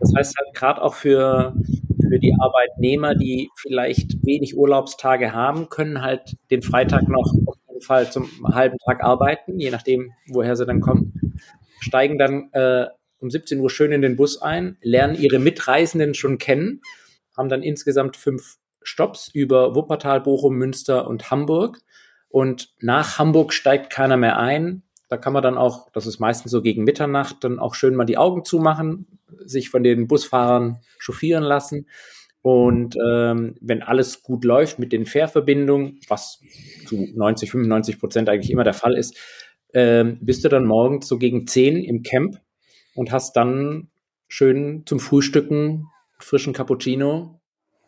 [0.00, 1.54] Das heißt halt gerade auch für,
[2.00, 7.82] für die Arbeitnehmer, die vielleicht wenig Urlaubstage haben, können halt den Freitag noch auf jeden
[7.82, 11.38] Fall zum halben Tag arbeiten, je nachdem, woher sie dann kommen.
[11.80, 12.86] Steigen dann äh,
[13.18, 16.80] um 17 Uhr schön in den Bus ein, lernen ihre Mitreisenden schon kennen,
[17.36, 21.82] haben dann insgesamt fünf Stops über Wuppertal, Bochum, Münster und Hamburg
[22.32, 24.82] und nach Hamburg steigt keiner mehr ein.
[25.10, 28.06] Da kann man dann auch, das ist meistens so gegen Mitternacht, dann auch schön mal
[28.06, 29.06] die Augen zumachen,
[29.44, 31.86] sich von den Busfahrern chauffieren lassen.
[32.40, 36.40] Und ähm, wenn alles gut läuft mit den Fährverbindungen, was
[36.86, 39.14] zu 90, 95 Prozent eigentlich immer der Fall ist,
[39.74, 42.40] ähm, bist du dann morgens so gegen 10 im Camp
[42.94, 43.90] und hast dann
[44.26, 45.86] schön zum Frühstücken
[46.18, 47.41] frischen Cappuccino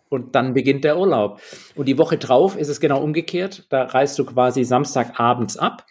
[0.08, 1.40] und dann beginnt der Urlaub.
[1.74, 3.66] Und die Woche drauf ist es genau umgekehrt.
[3.68, 5.86] Da reist du quasi Samstagabends ab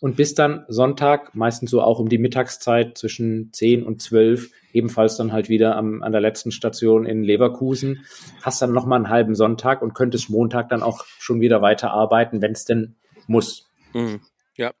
[0.00, 5.16] und bist dann Sonntag, meistens so auch um die Mittagszeit zwischen 10 und 12, ebenfalls
[5.16, 8.04] dann halt wieder am, an der letzten Station in Leverkusen,
[8.42, 12.52] hast dann nochmal einen halben Sonntag und könntest Montag dann auch schon wieder weiterarbeiten, wenn
[12.52, 13.70] es denn muss.
[13.94, 14.20] Mhm.
[14.56, 14.72] Ja,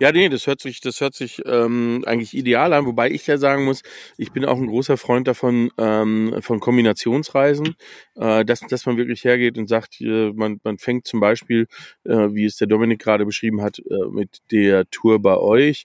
[0.00, 3.36] ja, nee, das hört sich, das hört sich ähm, eigentlich ideal an, wobei ich ja
[3.36, 3.82] sagen muss,
[4.16, 7.74] ich bin auch ein großer Freund davon ähm, von Kombinationsreisen,
[8.16, 11.66] äh, dass, dass man wirklich hergeht und sagt, äh, man, man fängt zum Beispiel,
[12.04, 15.84] äh, wie es der Dominik gerade beschrieben hat, äh, mit der Tour bei euch,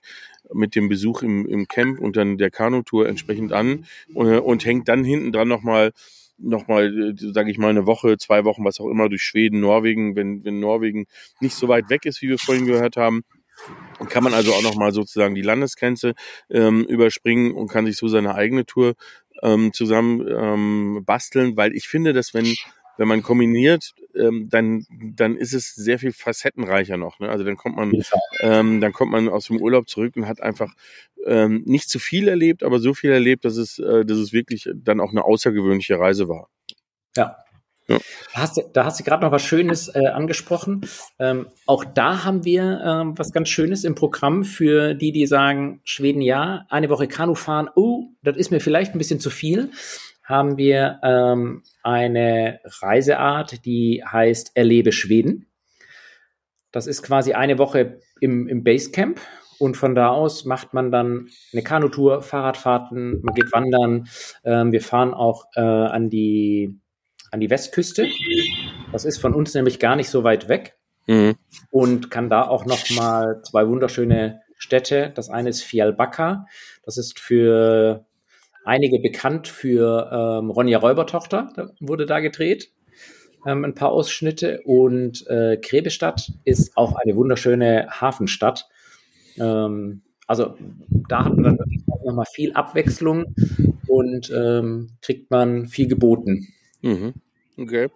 [0.52, 4.64] mit dem Besuch im, im Camp und dann der Kanutour entsprechend an und, äh, und
[4.64, 5.92] hängt dann hinten dran nochmal
[6.38, 10.16] nochmal, äh, sage ich mal, eine Woche, zwei Wochen, was auch immer, durch Schweden, Norwegen,
[10.16, 11.06] wenn, wenn Norwegen
[11.40, 13.22] nicht so weit weg ist, wie wir vorhin gehört haben,
[14.08, 16.14] kann man also auch nochmal sozusagen die Landesgrenze
[16.50, 18.94] ähm, überspringen und kann sich so seine eigene Tour
[19.42, 22.52] ähm, zusammen ähm, basteln, weil ich finde, dass wenn
[22.96, 27.18] wenn man kombiniert, ähm, dann, dann ist es sehr viel facettenreicher noch.
[27.18, 27.28] Ne?
[27.28, 27.92] Also dann kommt man,
[28.40, 30.72] ähm, dann kommt man aus dem Urlaub zurück und hat einfach
[31.26, 34.68] ähm, nicht zu viel erlebt, aber so viel erlebt, dass es, äh, dass es wirklich
[34.74, 36.48] dann auch eine außergewöhnliche Reise war.
[37.16, 37.36] Ja.
[37.86, 37.98] Ja.
[38.32, 40.86] Da hast du, da hast du gerade noch was Schönes äh, angesprochen.
[41.18, 45.82] Ähm, auch da haben wir ähm, was ganz Schönes im Programm für die, die sagen,
[45.84, 49.70] Schweden ja, eine Woche Kanu fahren, oh, das ist mir vielleicht ein bisschen zu viel
[50.24, 55.46] haben wir ähm, eine Reiseart, die heißt Erlebe Schweden.
[56.72, 59.20] Das ist quasi eine Woche im, im Basecamp
[59.58, 64.08] und von da aus macht man dann eine Kanutour, Fahrradfahrten, man geht wandern.
[64.44, 66.80] Ähm, wir fahren auch äh, an, die,
[67.30, 68.08] an die Westküste.
[68.92, 71.36] Das ist von uns nämlich gar nicht so weit weg mhm.
[71.70, 75.12] und kann da auch noch mal zwei wunderschöne Städte.
[75.14, 76.46] Das eine ist Fialbacca.
[76.82, 78.06] Das ist für
[78.64, 82.70] einige bekannt für ähm, Ronja Räubertochter, da wurde da gedreht.
[83.46, 88.68] Ähm, ein paar Ausschnitte und äh, Grebestadt ist auch eine wunderschöne Hafenstadt.
[89.38, 90.56] Ähm, also
[91.08, 93.34] da hat man dann nochmal viel Abwechslung
[93.86, 96.48] und ähm, kriegt man viel geboten.
[96.82, 97.14] Mhm.
[97.56, 97.88] Okay.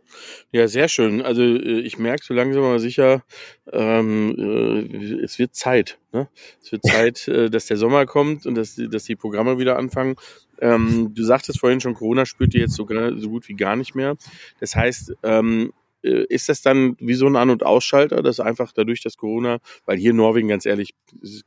[0.53, 1.21] Ja, sehr schön.
[1.23, 3.25] Also äh, ich merke so langsam aber sicher,
[3.73, 5.99] ähm, äh, es wird Zeit.
[6.13, 6.29] Ne?
[6.63, 10.15] Es wird Zeit, äh, dass der Sommer kommt und dass, dass die Programme wieder anfangen.
[10.61, 13.95] Ähm, du sagtest vorhin schon, Corona spürt ihr jetzt so, so gut wie gar nicht
[13.95, 14.17] mehr.
[14.61, 18.73] Das heißt, ähm, äh, ist das dann wie so ein An- und Ausschalter, dass einfach
[18.73, 20.95] dadurch, dass Corona, weil hier in Norwegen, ganz ehrlich,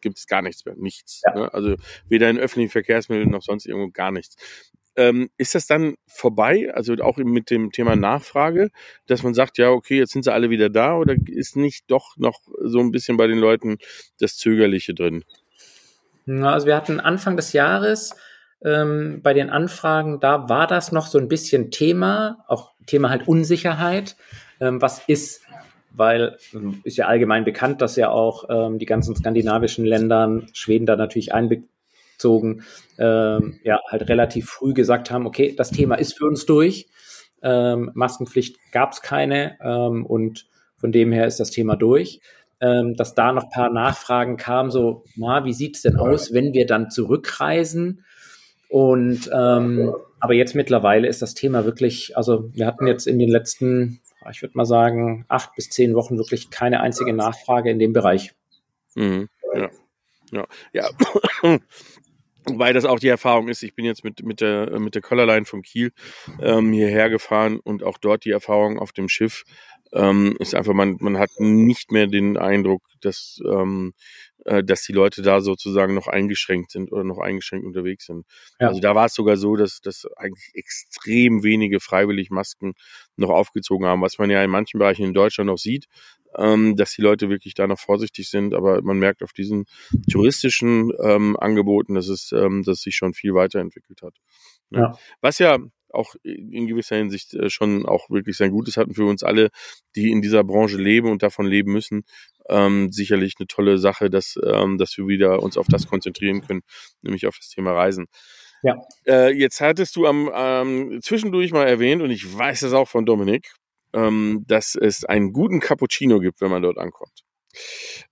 [0.01, 1.21] gibt es gar nichts mehr, nichts.
[1.25, 1.35] Ja.
[1.35, 1.53] Ne?
[1.53, 1.75] Also
[2.09, 4.35] weder in öffentlichen Verkehrsmitteln noch sonst irgendwo gar nichts.
[4.95, 8.71] Ähm, ist das dann vorbei, also auch mit dem Thema Nachfrage,
[9.07, 12.17] dass man sagt, ja, okay, jetzt sind sie alle wieder da oder ist nicht doch
[12.17, 13.77] noch so ein bisschen bei den Leuten
[14.19, 15.23] das Zögerliche drin?
[16.27, 18.15] Also wir hatten Anfang des Jahres
[18.63, 23.27] ähm, bei den Anfragen, da war das noch so ein bisschen Thema, auch Thema halt
[23.27, 24.15] Unsicherheit.
[24.59, 25.41] Ähm, was ist,
[25.91, 30.85] weil ähm, ist ja allgemein bekannt, dass ja auch ähm, die ganzen skandinavischen Ländern, Schweden
[30.85, 31.70] da natürlich einbezogen,
[32.21, 32.63] aufgezogen,
[32.97, 36.87] ähm, ja, halt relativ früh gesagt haben, okay, das Thema ist für uns durch.
[37.43, 40.45] Ähm, Maskenpflicht gab es keine ähm, und
[40.77, 42.21] von dem her ist das Thema durch.
[42.59, 46.67] Ähm, dass da noch paar Nachfragen kamen, so, na, wie sieht's denn aus, wenn wir
[46.67, 48.05] dann zurückreisen?
[48.69, 53.29] Und ähm, aber jetzt mittlerweile ist das Thema wirklich, also wir hatten jetzt in den
[53.29, 57.93] letzten, ich würde mal sagen, acht bis zehn Wochen wirklich keine einzige Nachfrage in dem
[57.93, 58.31] Bereich.
[58.93, 59.27] Mhm.
[59.55, 59.69] Ja.
[60.31, 60.45] Ja.
[60.73, 60.89] ja.
[62.45, 65.45] Weil das auch die Erfahrung ist, ich bin jetzt mit, mit der, mit der Collarline
[65.45, 65.91] vom Kiel
[66.41, 69.43] ähm, hierher gefahren und auch dort die Erfahrung auf dem Schiff
[69.93, 73.93] ähm, ist einfach, man, man hat nicht mehr den Eindruck, dass, ähm,
[74.45, 78.25] äh, dass die Leute da sozusagen noch eingeschränkt sind oder noch eingeschränkt unterwegs sind.
[78.59, 78.69] Ja.
[78.69, 82.73] Also da war es sogar so, dass, dass eigentlich extrem wenige freiwillig Masken
[83.17, 85.87] noch aufgezogen haben, was man ja in manchen Bereichen in Deutschland noch sieht
[86.37, 88.53] ähm, dass die Leute wirklich da noch vorsichtig sind.
[88.53, 89.65] Aber man merkt auf diesen
[90.11, 94.15] touristischen ähm, Angeboten, dass es, ähm, dass sich schon viel weiterentwickelt hat.
[94.69, 94.79] Ne?
[94.79, 94.97] Ja.
[95.21, 95.57] Was ja
[95.93, 99.49] auch in gewisser Hinsicht äh, schon auch wirklich sein Gutes hatten für uns alle,
[99.95, 102.03] die in dieser Branche leben und davon leben müssen.
[102.49, 106.61] Ähm, sicherlich eine tolle Sache, dass, ähm, dass wir wieder uns auf das konzentrieren können,
[107.01, 108.07] nämlich auf das Thema Reisen.
[108.63, 108.75] Ja.
[109.07, 113.05] Äh, jetzt hattest du am ähm, zwischendurch mal erwähnt, und ich weiß das auch von
[113.05, 113.53] Dominik,
[113.93, 117.23] ähm, dass es einen guten Cappuccino gibt, wenn man dort ankommt.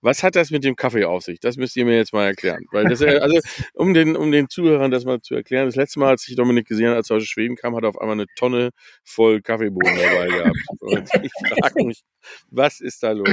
[0.00, 1.40] Was hat das mit dem Kaffee auf sich?
[1.40, 2.64] Das müsst ihr mir jetzt mal erklären.
[2.72, 3.38] Weil das, also,
[3.74, 6.66] um den, um den Zuhörern das mal zu erklären, das letzte Mal, als ich Dominik
[6.66, 8.70] gesehen habe, als er aus Schweden kam, hat er auf einmal eine Tonne
[9.04, 10.58] voll Kaffeebohnen dabei gehabt.
[10.80, 12.02] Und ich frage mich,
[12.50, 13.28] was ist da los?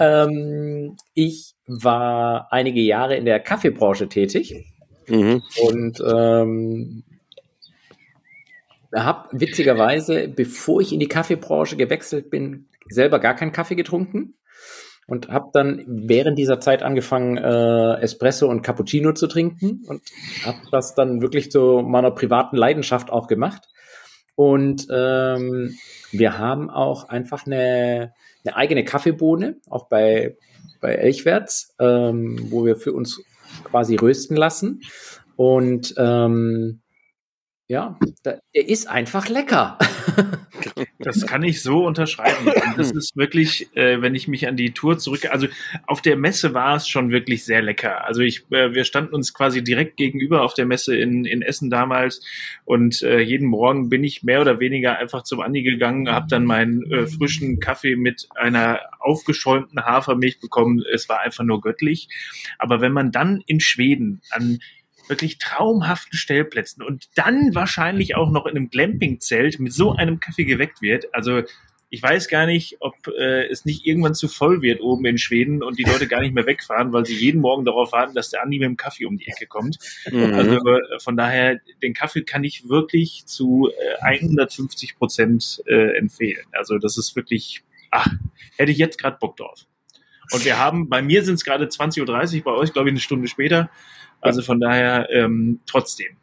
[0.00, 4.54] Ähm, ich war einige Jahre in der Kaffeebranche tätig.
[5.08, 5.42] Mhm.
[5.62, 7.04] Und ähm,
[8.94, 14.34] habe witzigerweise, bevor ich in die Kaffeebranche gewechselt bin, selber gar keinen Kaffee getrunken
[15.06, 20.02] und habe dann während dieser Zeit angefangen, äh, Espresso und Cappuccino zu trinken und
[20.44, 23.68] habe das dann wirklich zu meiner privaten Leidenschaft auch gemacht.
[24.34, 25.74] Und ähm,
[26.10, 28.12] wir haben auch einfach eine,
[28.44, 30.36] eine eigene Kaffeebohne, auch bei,
[30.80, 33.22] bei Elchwärts, ähm, wo wir für uns
[33.64, 34.82] quasi rösten lassen.
[35.36, 36.80] Und ähm,
[37.68, 39.78] ja, der ist einfach lecker.
[40.98, 42.50] Das kann ich so unterschreiben.
[42.76, 45.46] Das ist wirklich, äh, wenn ich mich an die Tour zurück, also
[45.86, 48.04] auf der Messe war es schon wirklich sehr lecker.
[48.04, 51.70] Also ich, äh, wir standen uns quasi direkt gegenüber auf der Messe in, in Essen
[51.70, 52.22] damals
[52.64, 56.44] und äh, jeden Morgen bin ich mehr oder weniger einfach zum Andi gegangen, habe dann
[56.44, 60.82] meinen frischen Kaffee mit einer aufgeschäumten Hafermilch bekommen.
[60.92, 62.08] Es war einfach nur göttlich.
[62.58, 64.58] Aber wenn man dann in Schweden an
[65.08, 70.44] wirklich traumhaften Stellplätzen und dann wahrscheinlich auch noch in einem Glamping-Zelt mit so einem Kaffee
[70.44, 71.14] geweckt wird.
[71.14, 71.42] Also
[71.88, 75.62] ich weiß gar nicht, ob äh, es nicht irgendwann zu voll wird oben in Schweden
[75.62, 78.42] und die Leute gar nicht mehr wegfahren, weil sie jeden Morgen darauf warten, dass der
[78.42, 79.78] Andi mit dem Kaffee um die Ecke kommt.
[80.10, 80.34] Mhm.
[80.34, 86.44] Also äh, von daher, den Kaffee kann ich wirklich zu äh, 150 Prozent äh, empfehlen.
[86.52, 88.08] Also das ist wirklich, ach,
[88.56, 89.66] hätte ich jetzt gerade Bock drauf.
[90.32, 93.00] Und wir haben, bei mir sind es gerade 20.30 Uhr, bei euch glaube ich eine
[93.00, 93.70] Stunde später.
[94.20, 96.16] Also von daher ähm, trotzdem.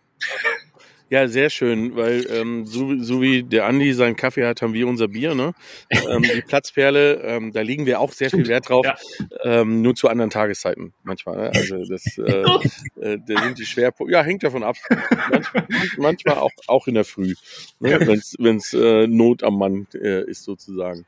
[1.14, 4.88] Ja, sehr schön, weil ähm, so, so wie der Andi seinen Kaffee hat, haben wir
[4.88, 5.54] unser Bier, ne?
[5.92, 8.96] Ähm, die Platzperle, ähm, da liegen wir auch sehr viel Wert drauf, ja.
[9.44, 11.38] ähm, nur zu anderen Tageszeiten manchmal.
[11.38, 11.52] Ne?
[11.54, 12.22] Also das äh,
[13.00, 14.76] äh, da sind die Schwerpunkte, ja, hängt davon ab.
[15.30, 17.36] Manchmal, manchmal auch, auch in der Früh,
[17.80, 18.00] ne?
[18.40, 21.06] Wenn es äh, Not am Mann äh, ist sozusagen.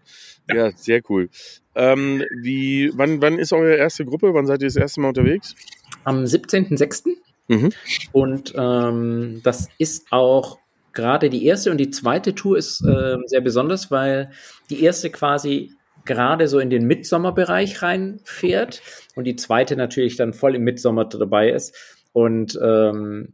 [0.48, 1.30] Ja, ja sehr cool.
[1.74, 4.36] Ähm, wie, wann, wann ist eure erste Gruppe?
[4.36, 5.56] Wann seid ihr das erste Mal unterwegs?
[6.06, 7.10] Am 17.06.
[7.48, 7.72] Mhm.
[8.12, 10.58] Und ähm, das ist auch
[10.94, 14.32] gerade die erste und die zweite Tour ist äh, sehr besonders, weil
[14.70, 15.74] die erste quasi
[16.06, 18.82] gerade so in den Mitsommerbereich reinfährt
[19.16, 21.76] und die zweite natürlich dann voll im Mitsommer dabei ist.
[22.14, 23.34] Und ähm,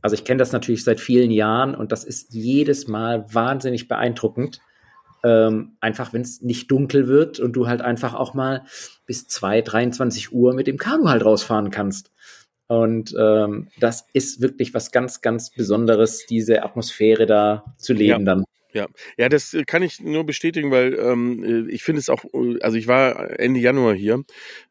[0.00, 4.60] also ich kenne das natürlich seit vielen Jahren und das ist jedes Mal wahnsinnig beeindruckend,
[5.24, 8.64] ähm, einfach, wenn es nicht dunkel wird und du halt einfach auch mal
[9.06, 12.11] bis 2, 23 Uhr mit dem Kanu halt rausfahren kannst.
[12.72, 18.24] Und ähm, das ist wirklich was ganz, ganz Besonderes, diese Atmosphäre da zu leben ja.
[18.24, 18.44] dann.
[18.72, 18.86] Ja,
[19.18, 22.58] ja, das äh, kann ich nur bestätigen, weil ähm, äh, ich finde es auch, äh,
[22.62, 24.24] also ich war Ende Januar hier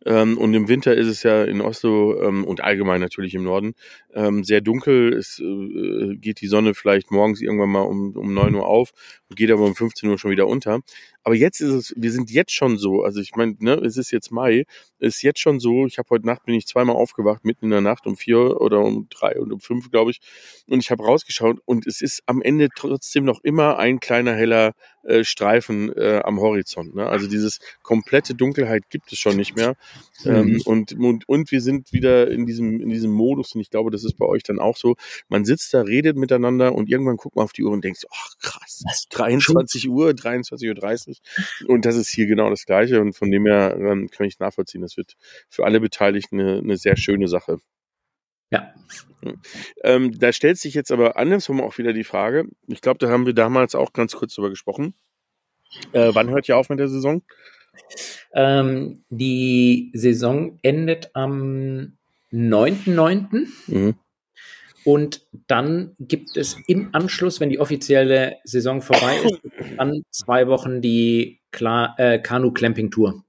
[0.07, 3.75] ähm, und im Winter ist es ja in Oslo ähm, und allgemein natürlich im Norden
[4.15, 5.13] ähm, sehr dunkel.
[5.13, 8.89] Es äh, geht die Sonne vielleicht morgens irgendwann mal um, um neun Uhr auf
[9.29, 10.79] und geht aber um 15 Uhr schon wieder unter.
[11.23, 14.11] Aber jetzt ist es, wir sind jetzt schon so, also ich meine, ne, es ist
[14.11, 14.65] jetzt Mai,
[14.99, 17.81] ist jetzt schon so, ich habe heute Nacht bin ich zweimal aufgewacht, mitten in der
[17.81, 20.19] Nacht um vier oder um drei und um fünf, glaube ich,
[20.67, 24.73] und ich habe rausgeschaut und es ist am Ende trotzdem noch immer ein kleiner heller
[25.03, 26.95] äh, Streifen äh, am Horizont.
[26.95, 27.07] Ne?
[27.07, 29.75] Also dieses komplette Dunkelheit gibt es schon nicht mehr.
[30.23, 30.31] Mhm.
[30.31, 33.91] Ähm, und, und, und wir sind wieder in diesem, in diesem Modus, und ich glaube,
[33.91, 34.95] das ist bei euch dann auch so.
[35.29, 38.37] Man sitzt da, redet miteinander und irgendwann guckt man auf die Uhr und denkt, ach
[38.41, 41.15] krass, 23 Uhr, 23.30 Uhr.
[41.67, 43.01] Und das ist hier genau das Gleiche.
[43.01, 44.81] Und von dem her ähm, kann ich nachvollziehen.
[44.81, 45.15] Das wird
[45.49, 47.59] für alle Beteiligten eine, eine sehr schöne Sache.
[48.51, 48.73] Ja.
[49.83, 53.25] Ähm, da stellt sich jetzt aber andersrum auch wieder die Frage, ich glaube, da haben
[53.25, 54.93] wir damals auch ganz kurz drüber gesprochen.
[55.93, 57.21] Äh, wann hört ihr auf mit der Saison?
[58.33, 61.97] Ähm, die Saison endet am
[62.31, 63.47] 9.9.
[63.67, 63.95] Mhm.
[64.83, 69.41] Und dann gibt es im Anschluss, wenn die offizielle Saison vorbei ist,
[69.77, 73.23] dann zwei Wochen die Kla äh, Kanu-Clamping-Tour.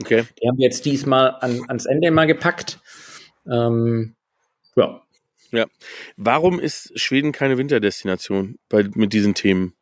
[0.00, 0.24] Okay.
[0.40, 2.80] Die haben wir jetzt diesmal an, ans Ende mal gepackt.
[3.50, 4.14] Ähm,
[4.78, 5.02] ja.
[5.50, 5.66] Ja.
[6.16, 9.74] Warum ist Schweden keine Winterdestination bei, mit diesen Themen?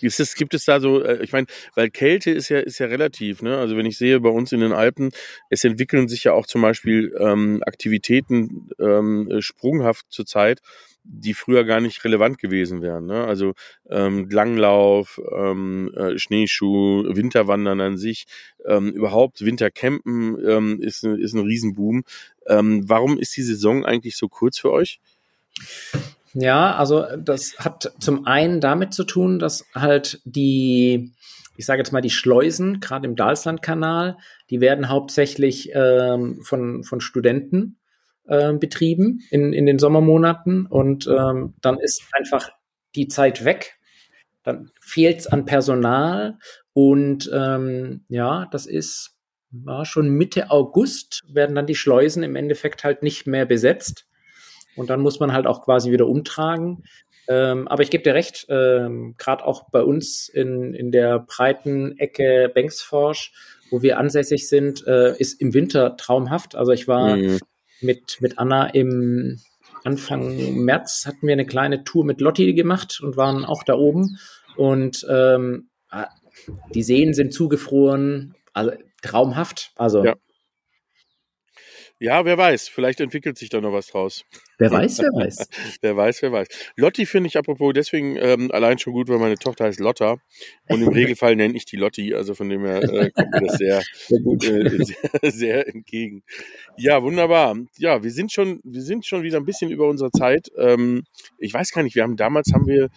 [0.00, 2.86] Ist es, gibt es da so, äh, ich meine, weil Kälte ist ja, ist ja
[2.86, 3.58] relativ, ne?
[3.58, 5.10] Also wenn ich sehe bei uns in den Alpen,
[5.50, 10.60] es entwickeln sich ja auch zum Beispiel ähm, Aktivitäten ähm, sprunghaft zurzeit,
[11.10, 13.06] die früher gar nicht relevant gewesen wären.
[13.06, 13.24] Ne?
[13.24, 13.54] Also
[13.88, 18.26] ähm, Langlauf, ähm, äh, Schneeschuh, Winterwandern an sich,
[18.66, 22.04] ähm, überhaupt Wintercampen ähm, ist, ist ein Riesenboom.
[22.48, 25.00] Ähm, warum ist die Saison eigentlich so kurz für euch?
[26.34, 31.12] Ja, also das hat zum einen damit zu tun, dass halt die,
[31.56, 34.18] ich sage jetzt mal die Schleusen, gerade im Dalslandkanal,
[34.50, 37.78] die werden hauptsächlich ähm, von, von Studenten
[38.26, 42.50] äh, betrieben in, in den Sommermonaten und ähm, dann ist einfach
[42.94, 43.78] die Zeit weg.
[44.42, 46.38] Dann fehlt es an Personal
[46.72, 49.17] und ähm, ja, das ist
[49.50, 54.06] war schon Mitte August werden dann die Schleusen im Endeffekt halt nicht mehr besetzt
[54.76, 56.84] und dann muss man halt auch quasi wieder umtragen.
[57.28, 61.98] Ähm, aber ich gebe dir recht, ähm, gerade auch bei uns in, in der breiten
[61.98, 63.32] Ecke Bengtsforsch,
[63.70, 66.54] wo wir ansässig sind, äh, ist im Winter traumhaft.
[66.56, 67.38] Also ich war mhm
[67.80, 69.38] mit, mit Anna im
[69.84, 74.18] Anfang März hatten wir eine kleine Tour mit Lotti gemacht und waren auch da oben.
[74.56, 76.08] Und ähm, ah,
[76.74, 79.72] die Seen sind zugefroren, also traumhaft.
[79.76, 80.16] Also ja.
[82.00, 84.24] Ja, wer weiß, vielleicht entwickelt sich da noch was draus.
[84.58, 85.48] Wer weiß, wer weiß.
[85.82, 86.48] wer weiß, wer weiß.
[86.76, 90.16] Lotti finde ich apropos deswegen ähm, allein schon gut, weil meine Tochter heißt Lotta
[90.68, 93.56] und im Regelfall nenne ich die Lotti, also von dem her äh, kommt mir das
[93.56, 94.44] sehr, sehr, gut.
[94.44, 96.24] Äh, sehr, sehr entgegen.
[96.76, 97.56] Ja, wunderbar.
[97.76, 100.48] Ja, wir sind schon, wir sind schon wieder ein bisschen über unserer Zeit.
[100.58, 101.04] Ähm,
[101.38, 102.90] ich weiß gar nicht, wir haben damals haben wir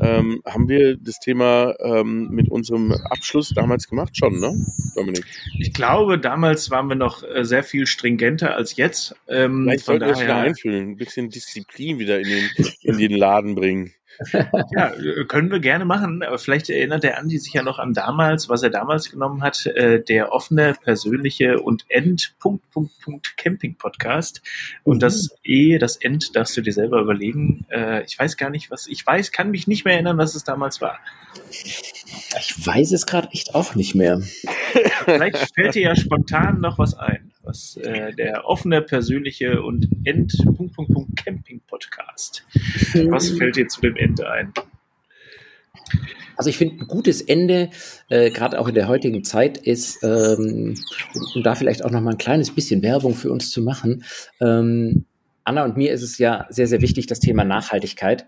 [0.00, 4.16] ähm, haben wir das Thema ähm, mit unserem Abschluss damals gemacht?
[4.16, 4.54] Schon, ne,
[4.94, 5.24] Dominik?
[5.58, 9.16] Ich glaube, damals waren wir noch äh, sehr viel stringenter als jetzt.
[9.28, 12.50] Ähm, Vielleicht sollten wir es wieder einfüllen, ein bisschen Disziplin wieder in den,
[12.82, 13.92] in den Laden bringen
[14.74, 14.92] ja,
[15.26, 16.22] können wir gerne machen.
[16.22, 19.66] Aber vielleicht erinnert der Andi sich ja noch an damals, was er damals genommen hat,
[19.66, 24.42] äh, der offene, persönliche und End Punkt, Punkt, Punkt Camping Podcast.
[24.84, 25.00] Und mhm.
[25.00, 27.66] das E, das End darfst du dir selber überlegen.
[27.70, 30.44] Äh, ich weiß gar nicht, was, ich weiß, kann mich nicht mehr erinnern, was es
[30.44, 30.98] damals war.
[31.50, 34.20] Ich weiß es gerade echt auch nicht mehr.
[35.04, 40.36] Vielleicht fällt dir ja spontan noch was ein, was äh, der offene, persönliche und End
[40.56, 42.44] Punkt, Punkt, Punkt Camping Podcast.
[43.10, 44.52] Was fällt dir zu dem Ende ein?
[46.36, 47.70] Also ich finde, ein gutes Ende,
[48.08, 50.74] äh, gerade auch in der heutigen Zeit, ist, ähm,
[51.34, 54.04] um da vielleicht auch noch mal ein kleines bisschen Werbung für uns zu machen.
[54.40, 55.04] Ähm,
[55.44, 58.26] Anna und mir ist es ja sehr, sehr wichtig, das Thema Nachhaltigkeit.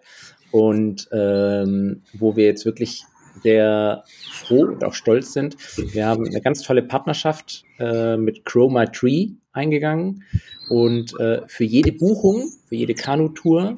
[0.50, 3.04] Und ähm, wo wir jetzt wirklich
[3.42, 5.56] sehr froh und auch stolz sind.
[5.94, 10.24] Wir haben eine ganz tolle Partnerschaft äh, mit Chroma Tree eingegangen
[10.68, 13.76] und äh, für jede Buchung, für jede Kanutour,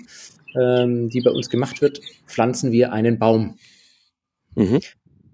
[0.60, 3.58] ähm, die bei uns gemacht wird, pflanzen wir einen Baum.
[4.54, 4.80] Mhm.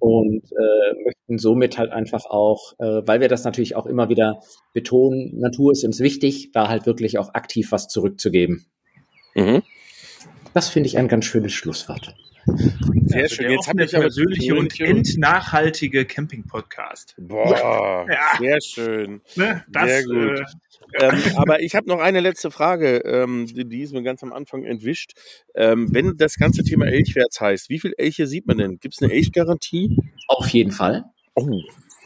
[0.00, 4.40] Und äh, möchten somit halt einfach auch, äh, weil wir das natürlich auch immer wieder
[4.72, 8.66] betonen, Natur ist uns wichtig, da halt wirklich auch aktiv was zurückzugeben.
[9.34, 9.62] Mhm.
[10.54, 12.14] Das finde ich ein ganz schönes Schlusswort.
[13.06, 13.50] Sehr also schön.
[13.50, 17.14] Jetzt haben wir der persönliche und entnachhaltige Camping-Podcast.
[17.18, 18.24] Boah, ja.
[18.38, 19.20] sehr schön.
[19.36, 19.64] Ne?
[19.68, 20.40] Das, sehr gut.
[20.92, 24.32] Äh, ähm, aber ich habe noch eine letzte Frage, ähm, die ist mir ganz am
[24.32, 25.12] Anfang entwischt.
[25.54, 28.78] Ähm, wenn das ganze Thema Elchwärts heißt, wie viel Elche sieht man denn?
[28.78, 29.96] Gibt es eine Elchgarantie?
[30.28, 31.04] Auf jeden Fall.
[31.34, 31.60] Oh,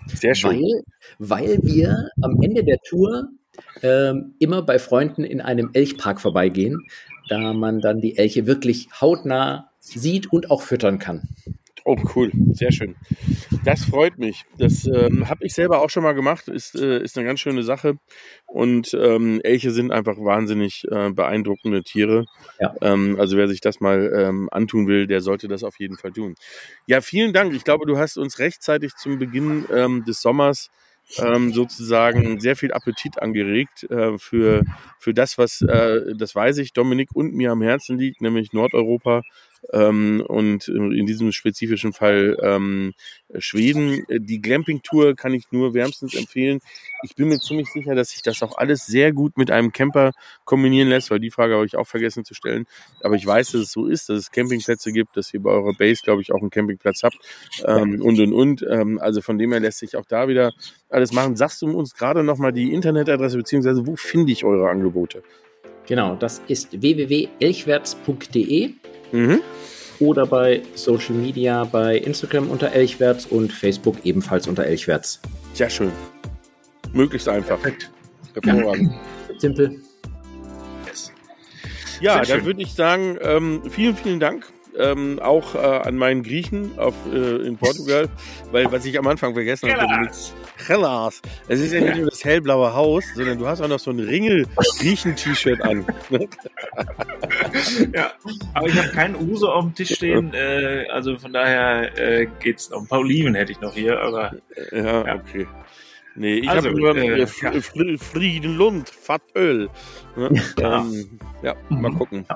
[0.06, 0.60] sehr schön.
[0.60, 0.82] Weil,
[1.18, 3.28] weil wir am Ende der Tour
[3.82, 6.86] ähm, immer bei Freunden in einem Elchpark vorbeigehen,
[7.28, 11.28] da man dann die Elche wirklich hautnah sieht und auch füttern kann.
[11.84, 12.30] Oh, cool.
[12.52, 12.94] Sehr schön.
[13.64, 14.44] Das freut mich.
[14.56, 16.46] Das ähm, habe ich selber auch schon mal gemacht.
[16.46, 17.94] Ist, äh, ist eine ganz schöne Sache.
[18.46, 22.26] Und ähm, Elche sind einfach wahnsinnig äh, beeindruckende Tiere.
[22.60, 22.72] Ja.
[22.80, 26.12] Ähm, also wer sich das mal ähm, antun will, der sollte das auf jeden Fall
[26.12, 26.36] tun.
[26.86, 27.52] Ja, vielen Dank.
[27.52, 30.70] Ich glaube, du hast uns rechtzeitig zum Beginn ähm, des Sommers
[31.18, 34.62] ähm, sozusagen sehr viel Appetit angeregt äh, für,
[34.98, 39.22] für das, was, äh, das weiß ich, Dominik und mir am Herzen liegt, nämlich Nordeuropa
[39.72, 42.92] ähm, und in diesem spezifischen Fall ähm,
[43.38, 44.04] Schweden.
[44.10, 46.60] Die Glamping-Tour kann ich nur wärmstens empfehlen.
[47.02, 50.12] Ich bin mir ziemlich sicher, dass sich das auch alles sehr gut mit einem Camper
[50.44, 52.66] kombinieren lässt, weil die Frage habe ich auch vergessen zu stellen.
[53.00, 55.74] Aber ich weiß, dass es so ist, dass es Campingplätze gibt, dass ihr bei eurer
[55.74, 57.18] Base, glaube ich, auch einen Campingplatz habt
[57.64, 58.66] ähm, und und und.
[58.68, 60.52] Ähm, also von dem her lässt sich auch da wieder
[60.88, 61.36] alles machen.
[61.36, 65.22] Sagst du uns gerade nochmal die Internetadresse, beziehungsweise wo finde ich eure Angebote?
[65.86, 68.70] Genau, das ist www.elchwerts.de
[69.12, 69.40] Mhm.
[70.00, 75.20] oder bei Social Media bei Instagram unter Elchwerts und Facebook ebenfalls unter Elchwerts.
[75.52, 75.92] Sehr schön.
[76.92, 77.58] Möglichst einfach.
[78.42, 78.92] Hervorragend.
[79.38, 79.80] Simpel.
[80.86, 81.12] Yes.
[82.00, 82.46] Ja, Sehr dann schön.
[82.46, 84.46] würde ich sagen, ähm, vielen, vielen Dank.
[84.78, 88.08] Ähm, auch äh, an meinen Griechen auf, äh, in Portugal,
[88.52, 90.34] weil was ich am Anfang vergessen habe, Hellas.
[90.66, 91.22] Hellas.
[91.48, 94.00] Es ist ja nicht nur das hellblaue Haus, sondern du hast auch noch so ein
[94.00, 95.84] Ringel-Griechen-T-Shirt an.
[97.94, 98.12] Ja,
[98.54, 102.70] aber ich habe keinen Uso auf dem Tisch stehen, äh, also von daher äh, geht's
[102.70, 102.80] noch.
[102.80, 104.32] Ein paar Oliven hätte ich noch hier, aber
[104.72, 105.14] Ja, Ja.
[105.16, 105.46] okay.
[106.14, 109.70] Nee, ich Also, habe nur äh, äh, Fr Fr Friedenlund, Fattöl.
[110.16, 110.30] Ne?
[110.58, 110.80] Ja.
[110.80, 111.98] Ähm, ja, mal Mhm.
[111.98, 112.26] gucken.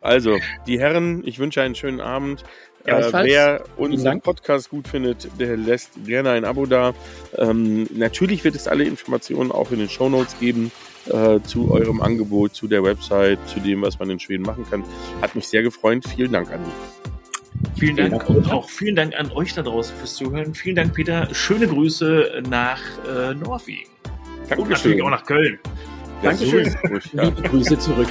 [0.00, 2.44] Also, die Herren, ich wünsche einen schönen Abend.
[2.84, 4.20] Äh, wer unseren.
[4.20, 6.94] Podcast gut findet, der lässt gerne ein Abo da.
[7.36, 10.70] Ähm, natürlich wird es alle Informationen auch in den Shownotes geben
[11.06, 14.84] äh, zu eurem Angebot, zu der Website, zu dem, was man in Schweden machen kann.
[15.20, 16.04] Hat mich sehr gefreut.
[16.14, 16.70] Vielen Dank, Andi.
[17.78, 20.54] Vielen Vielen Dank und auch vielen Dank an euch da draußen fürs Zuhören.
[20.54, 21.28] Vielen Dank, Peter.
[21.32, 23.90] Schöne Grüße nach äh, Norwegen.
[24.56, 25.58] Und natürlich auch nach Köln.
[26.22, 26.74] Ja, Dankeschön.
[26.88, 27.24] ruhig, ja.
[27.24, 28.08] Liebe Grüße zurück.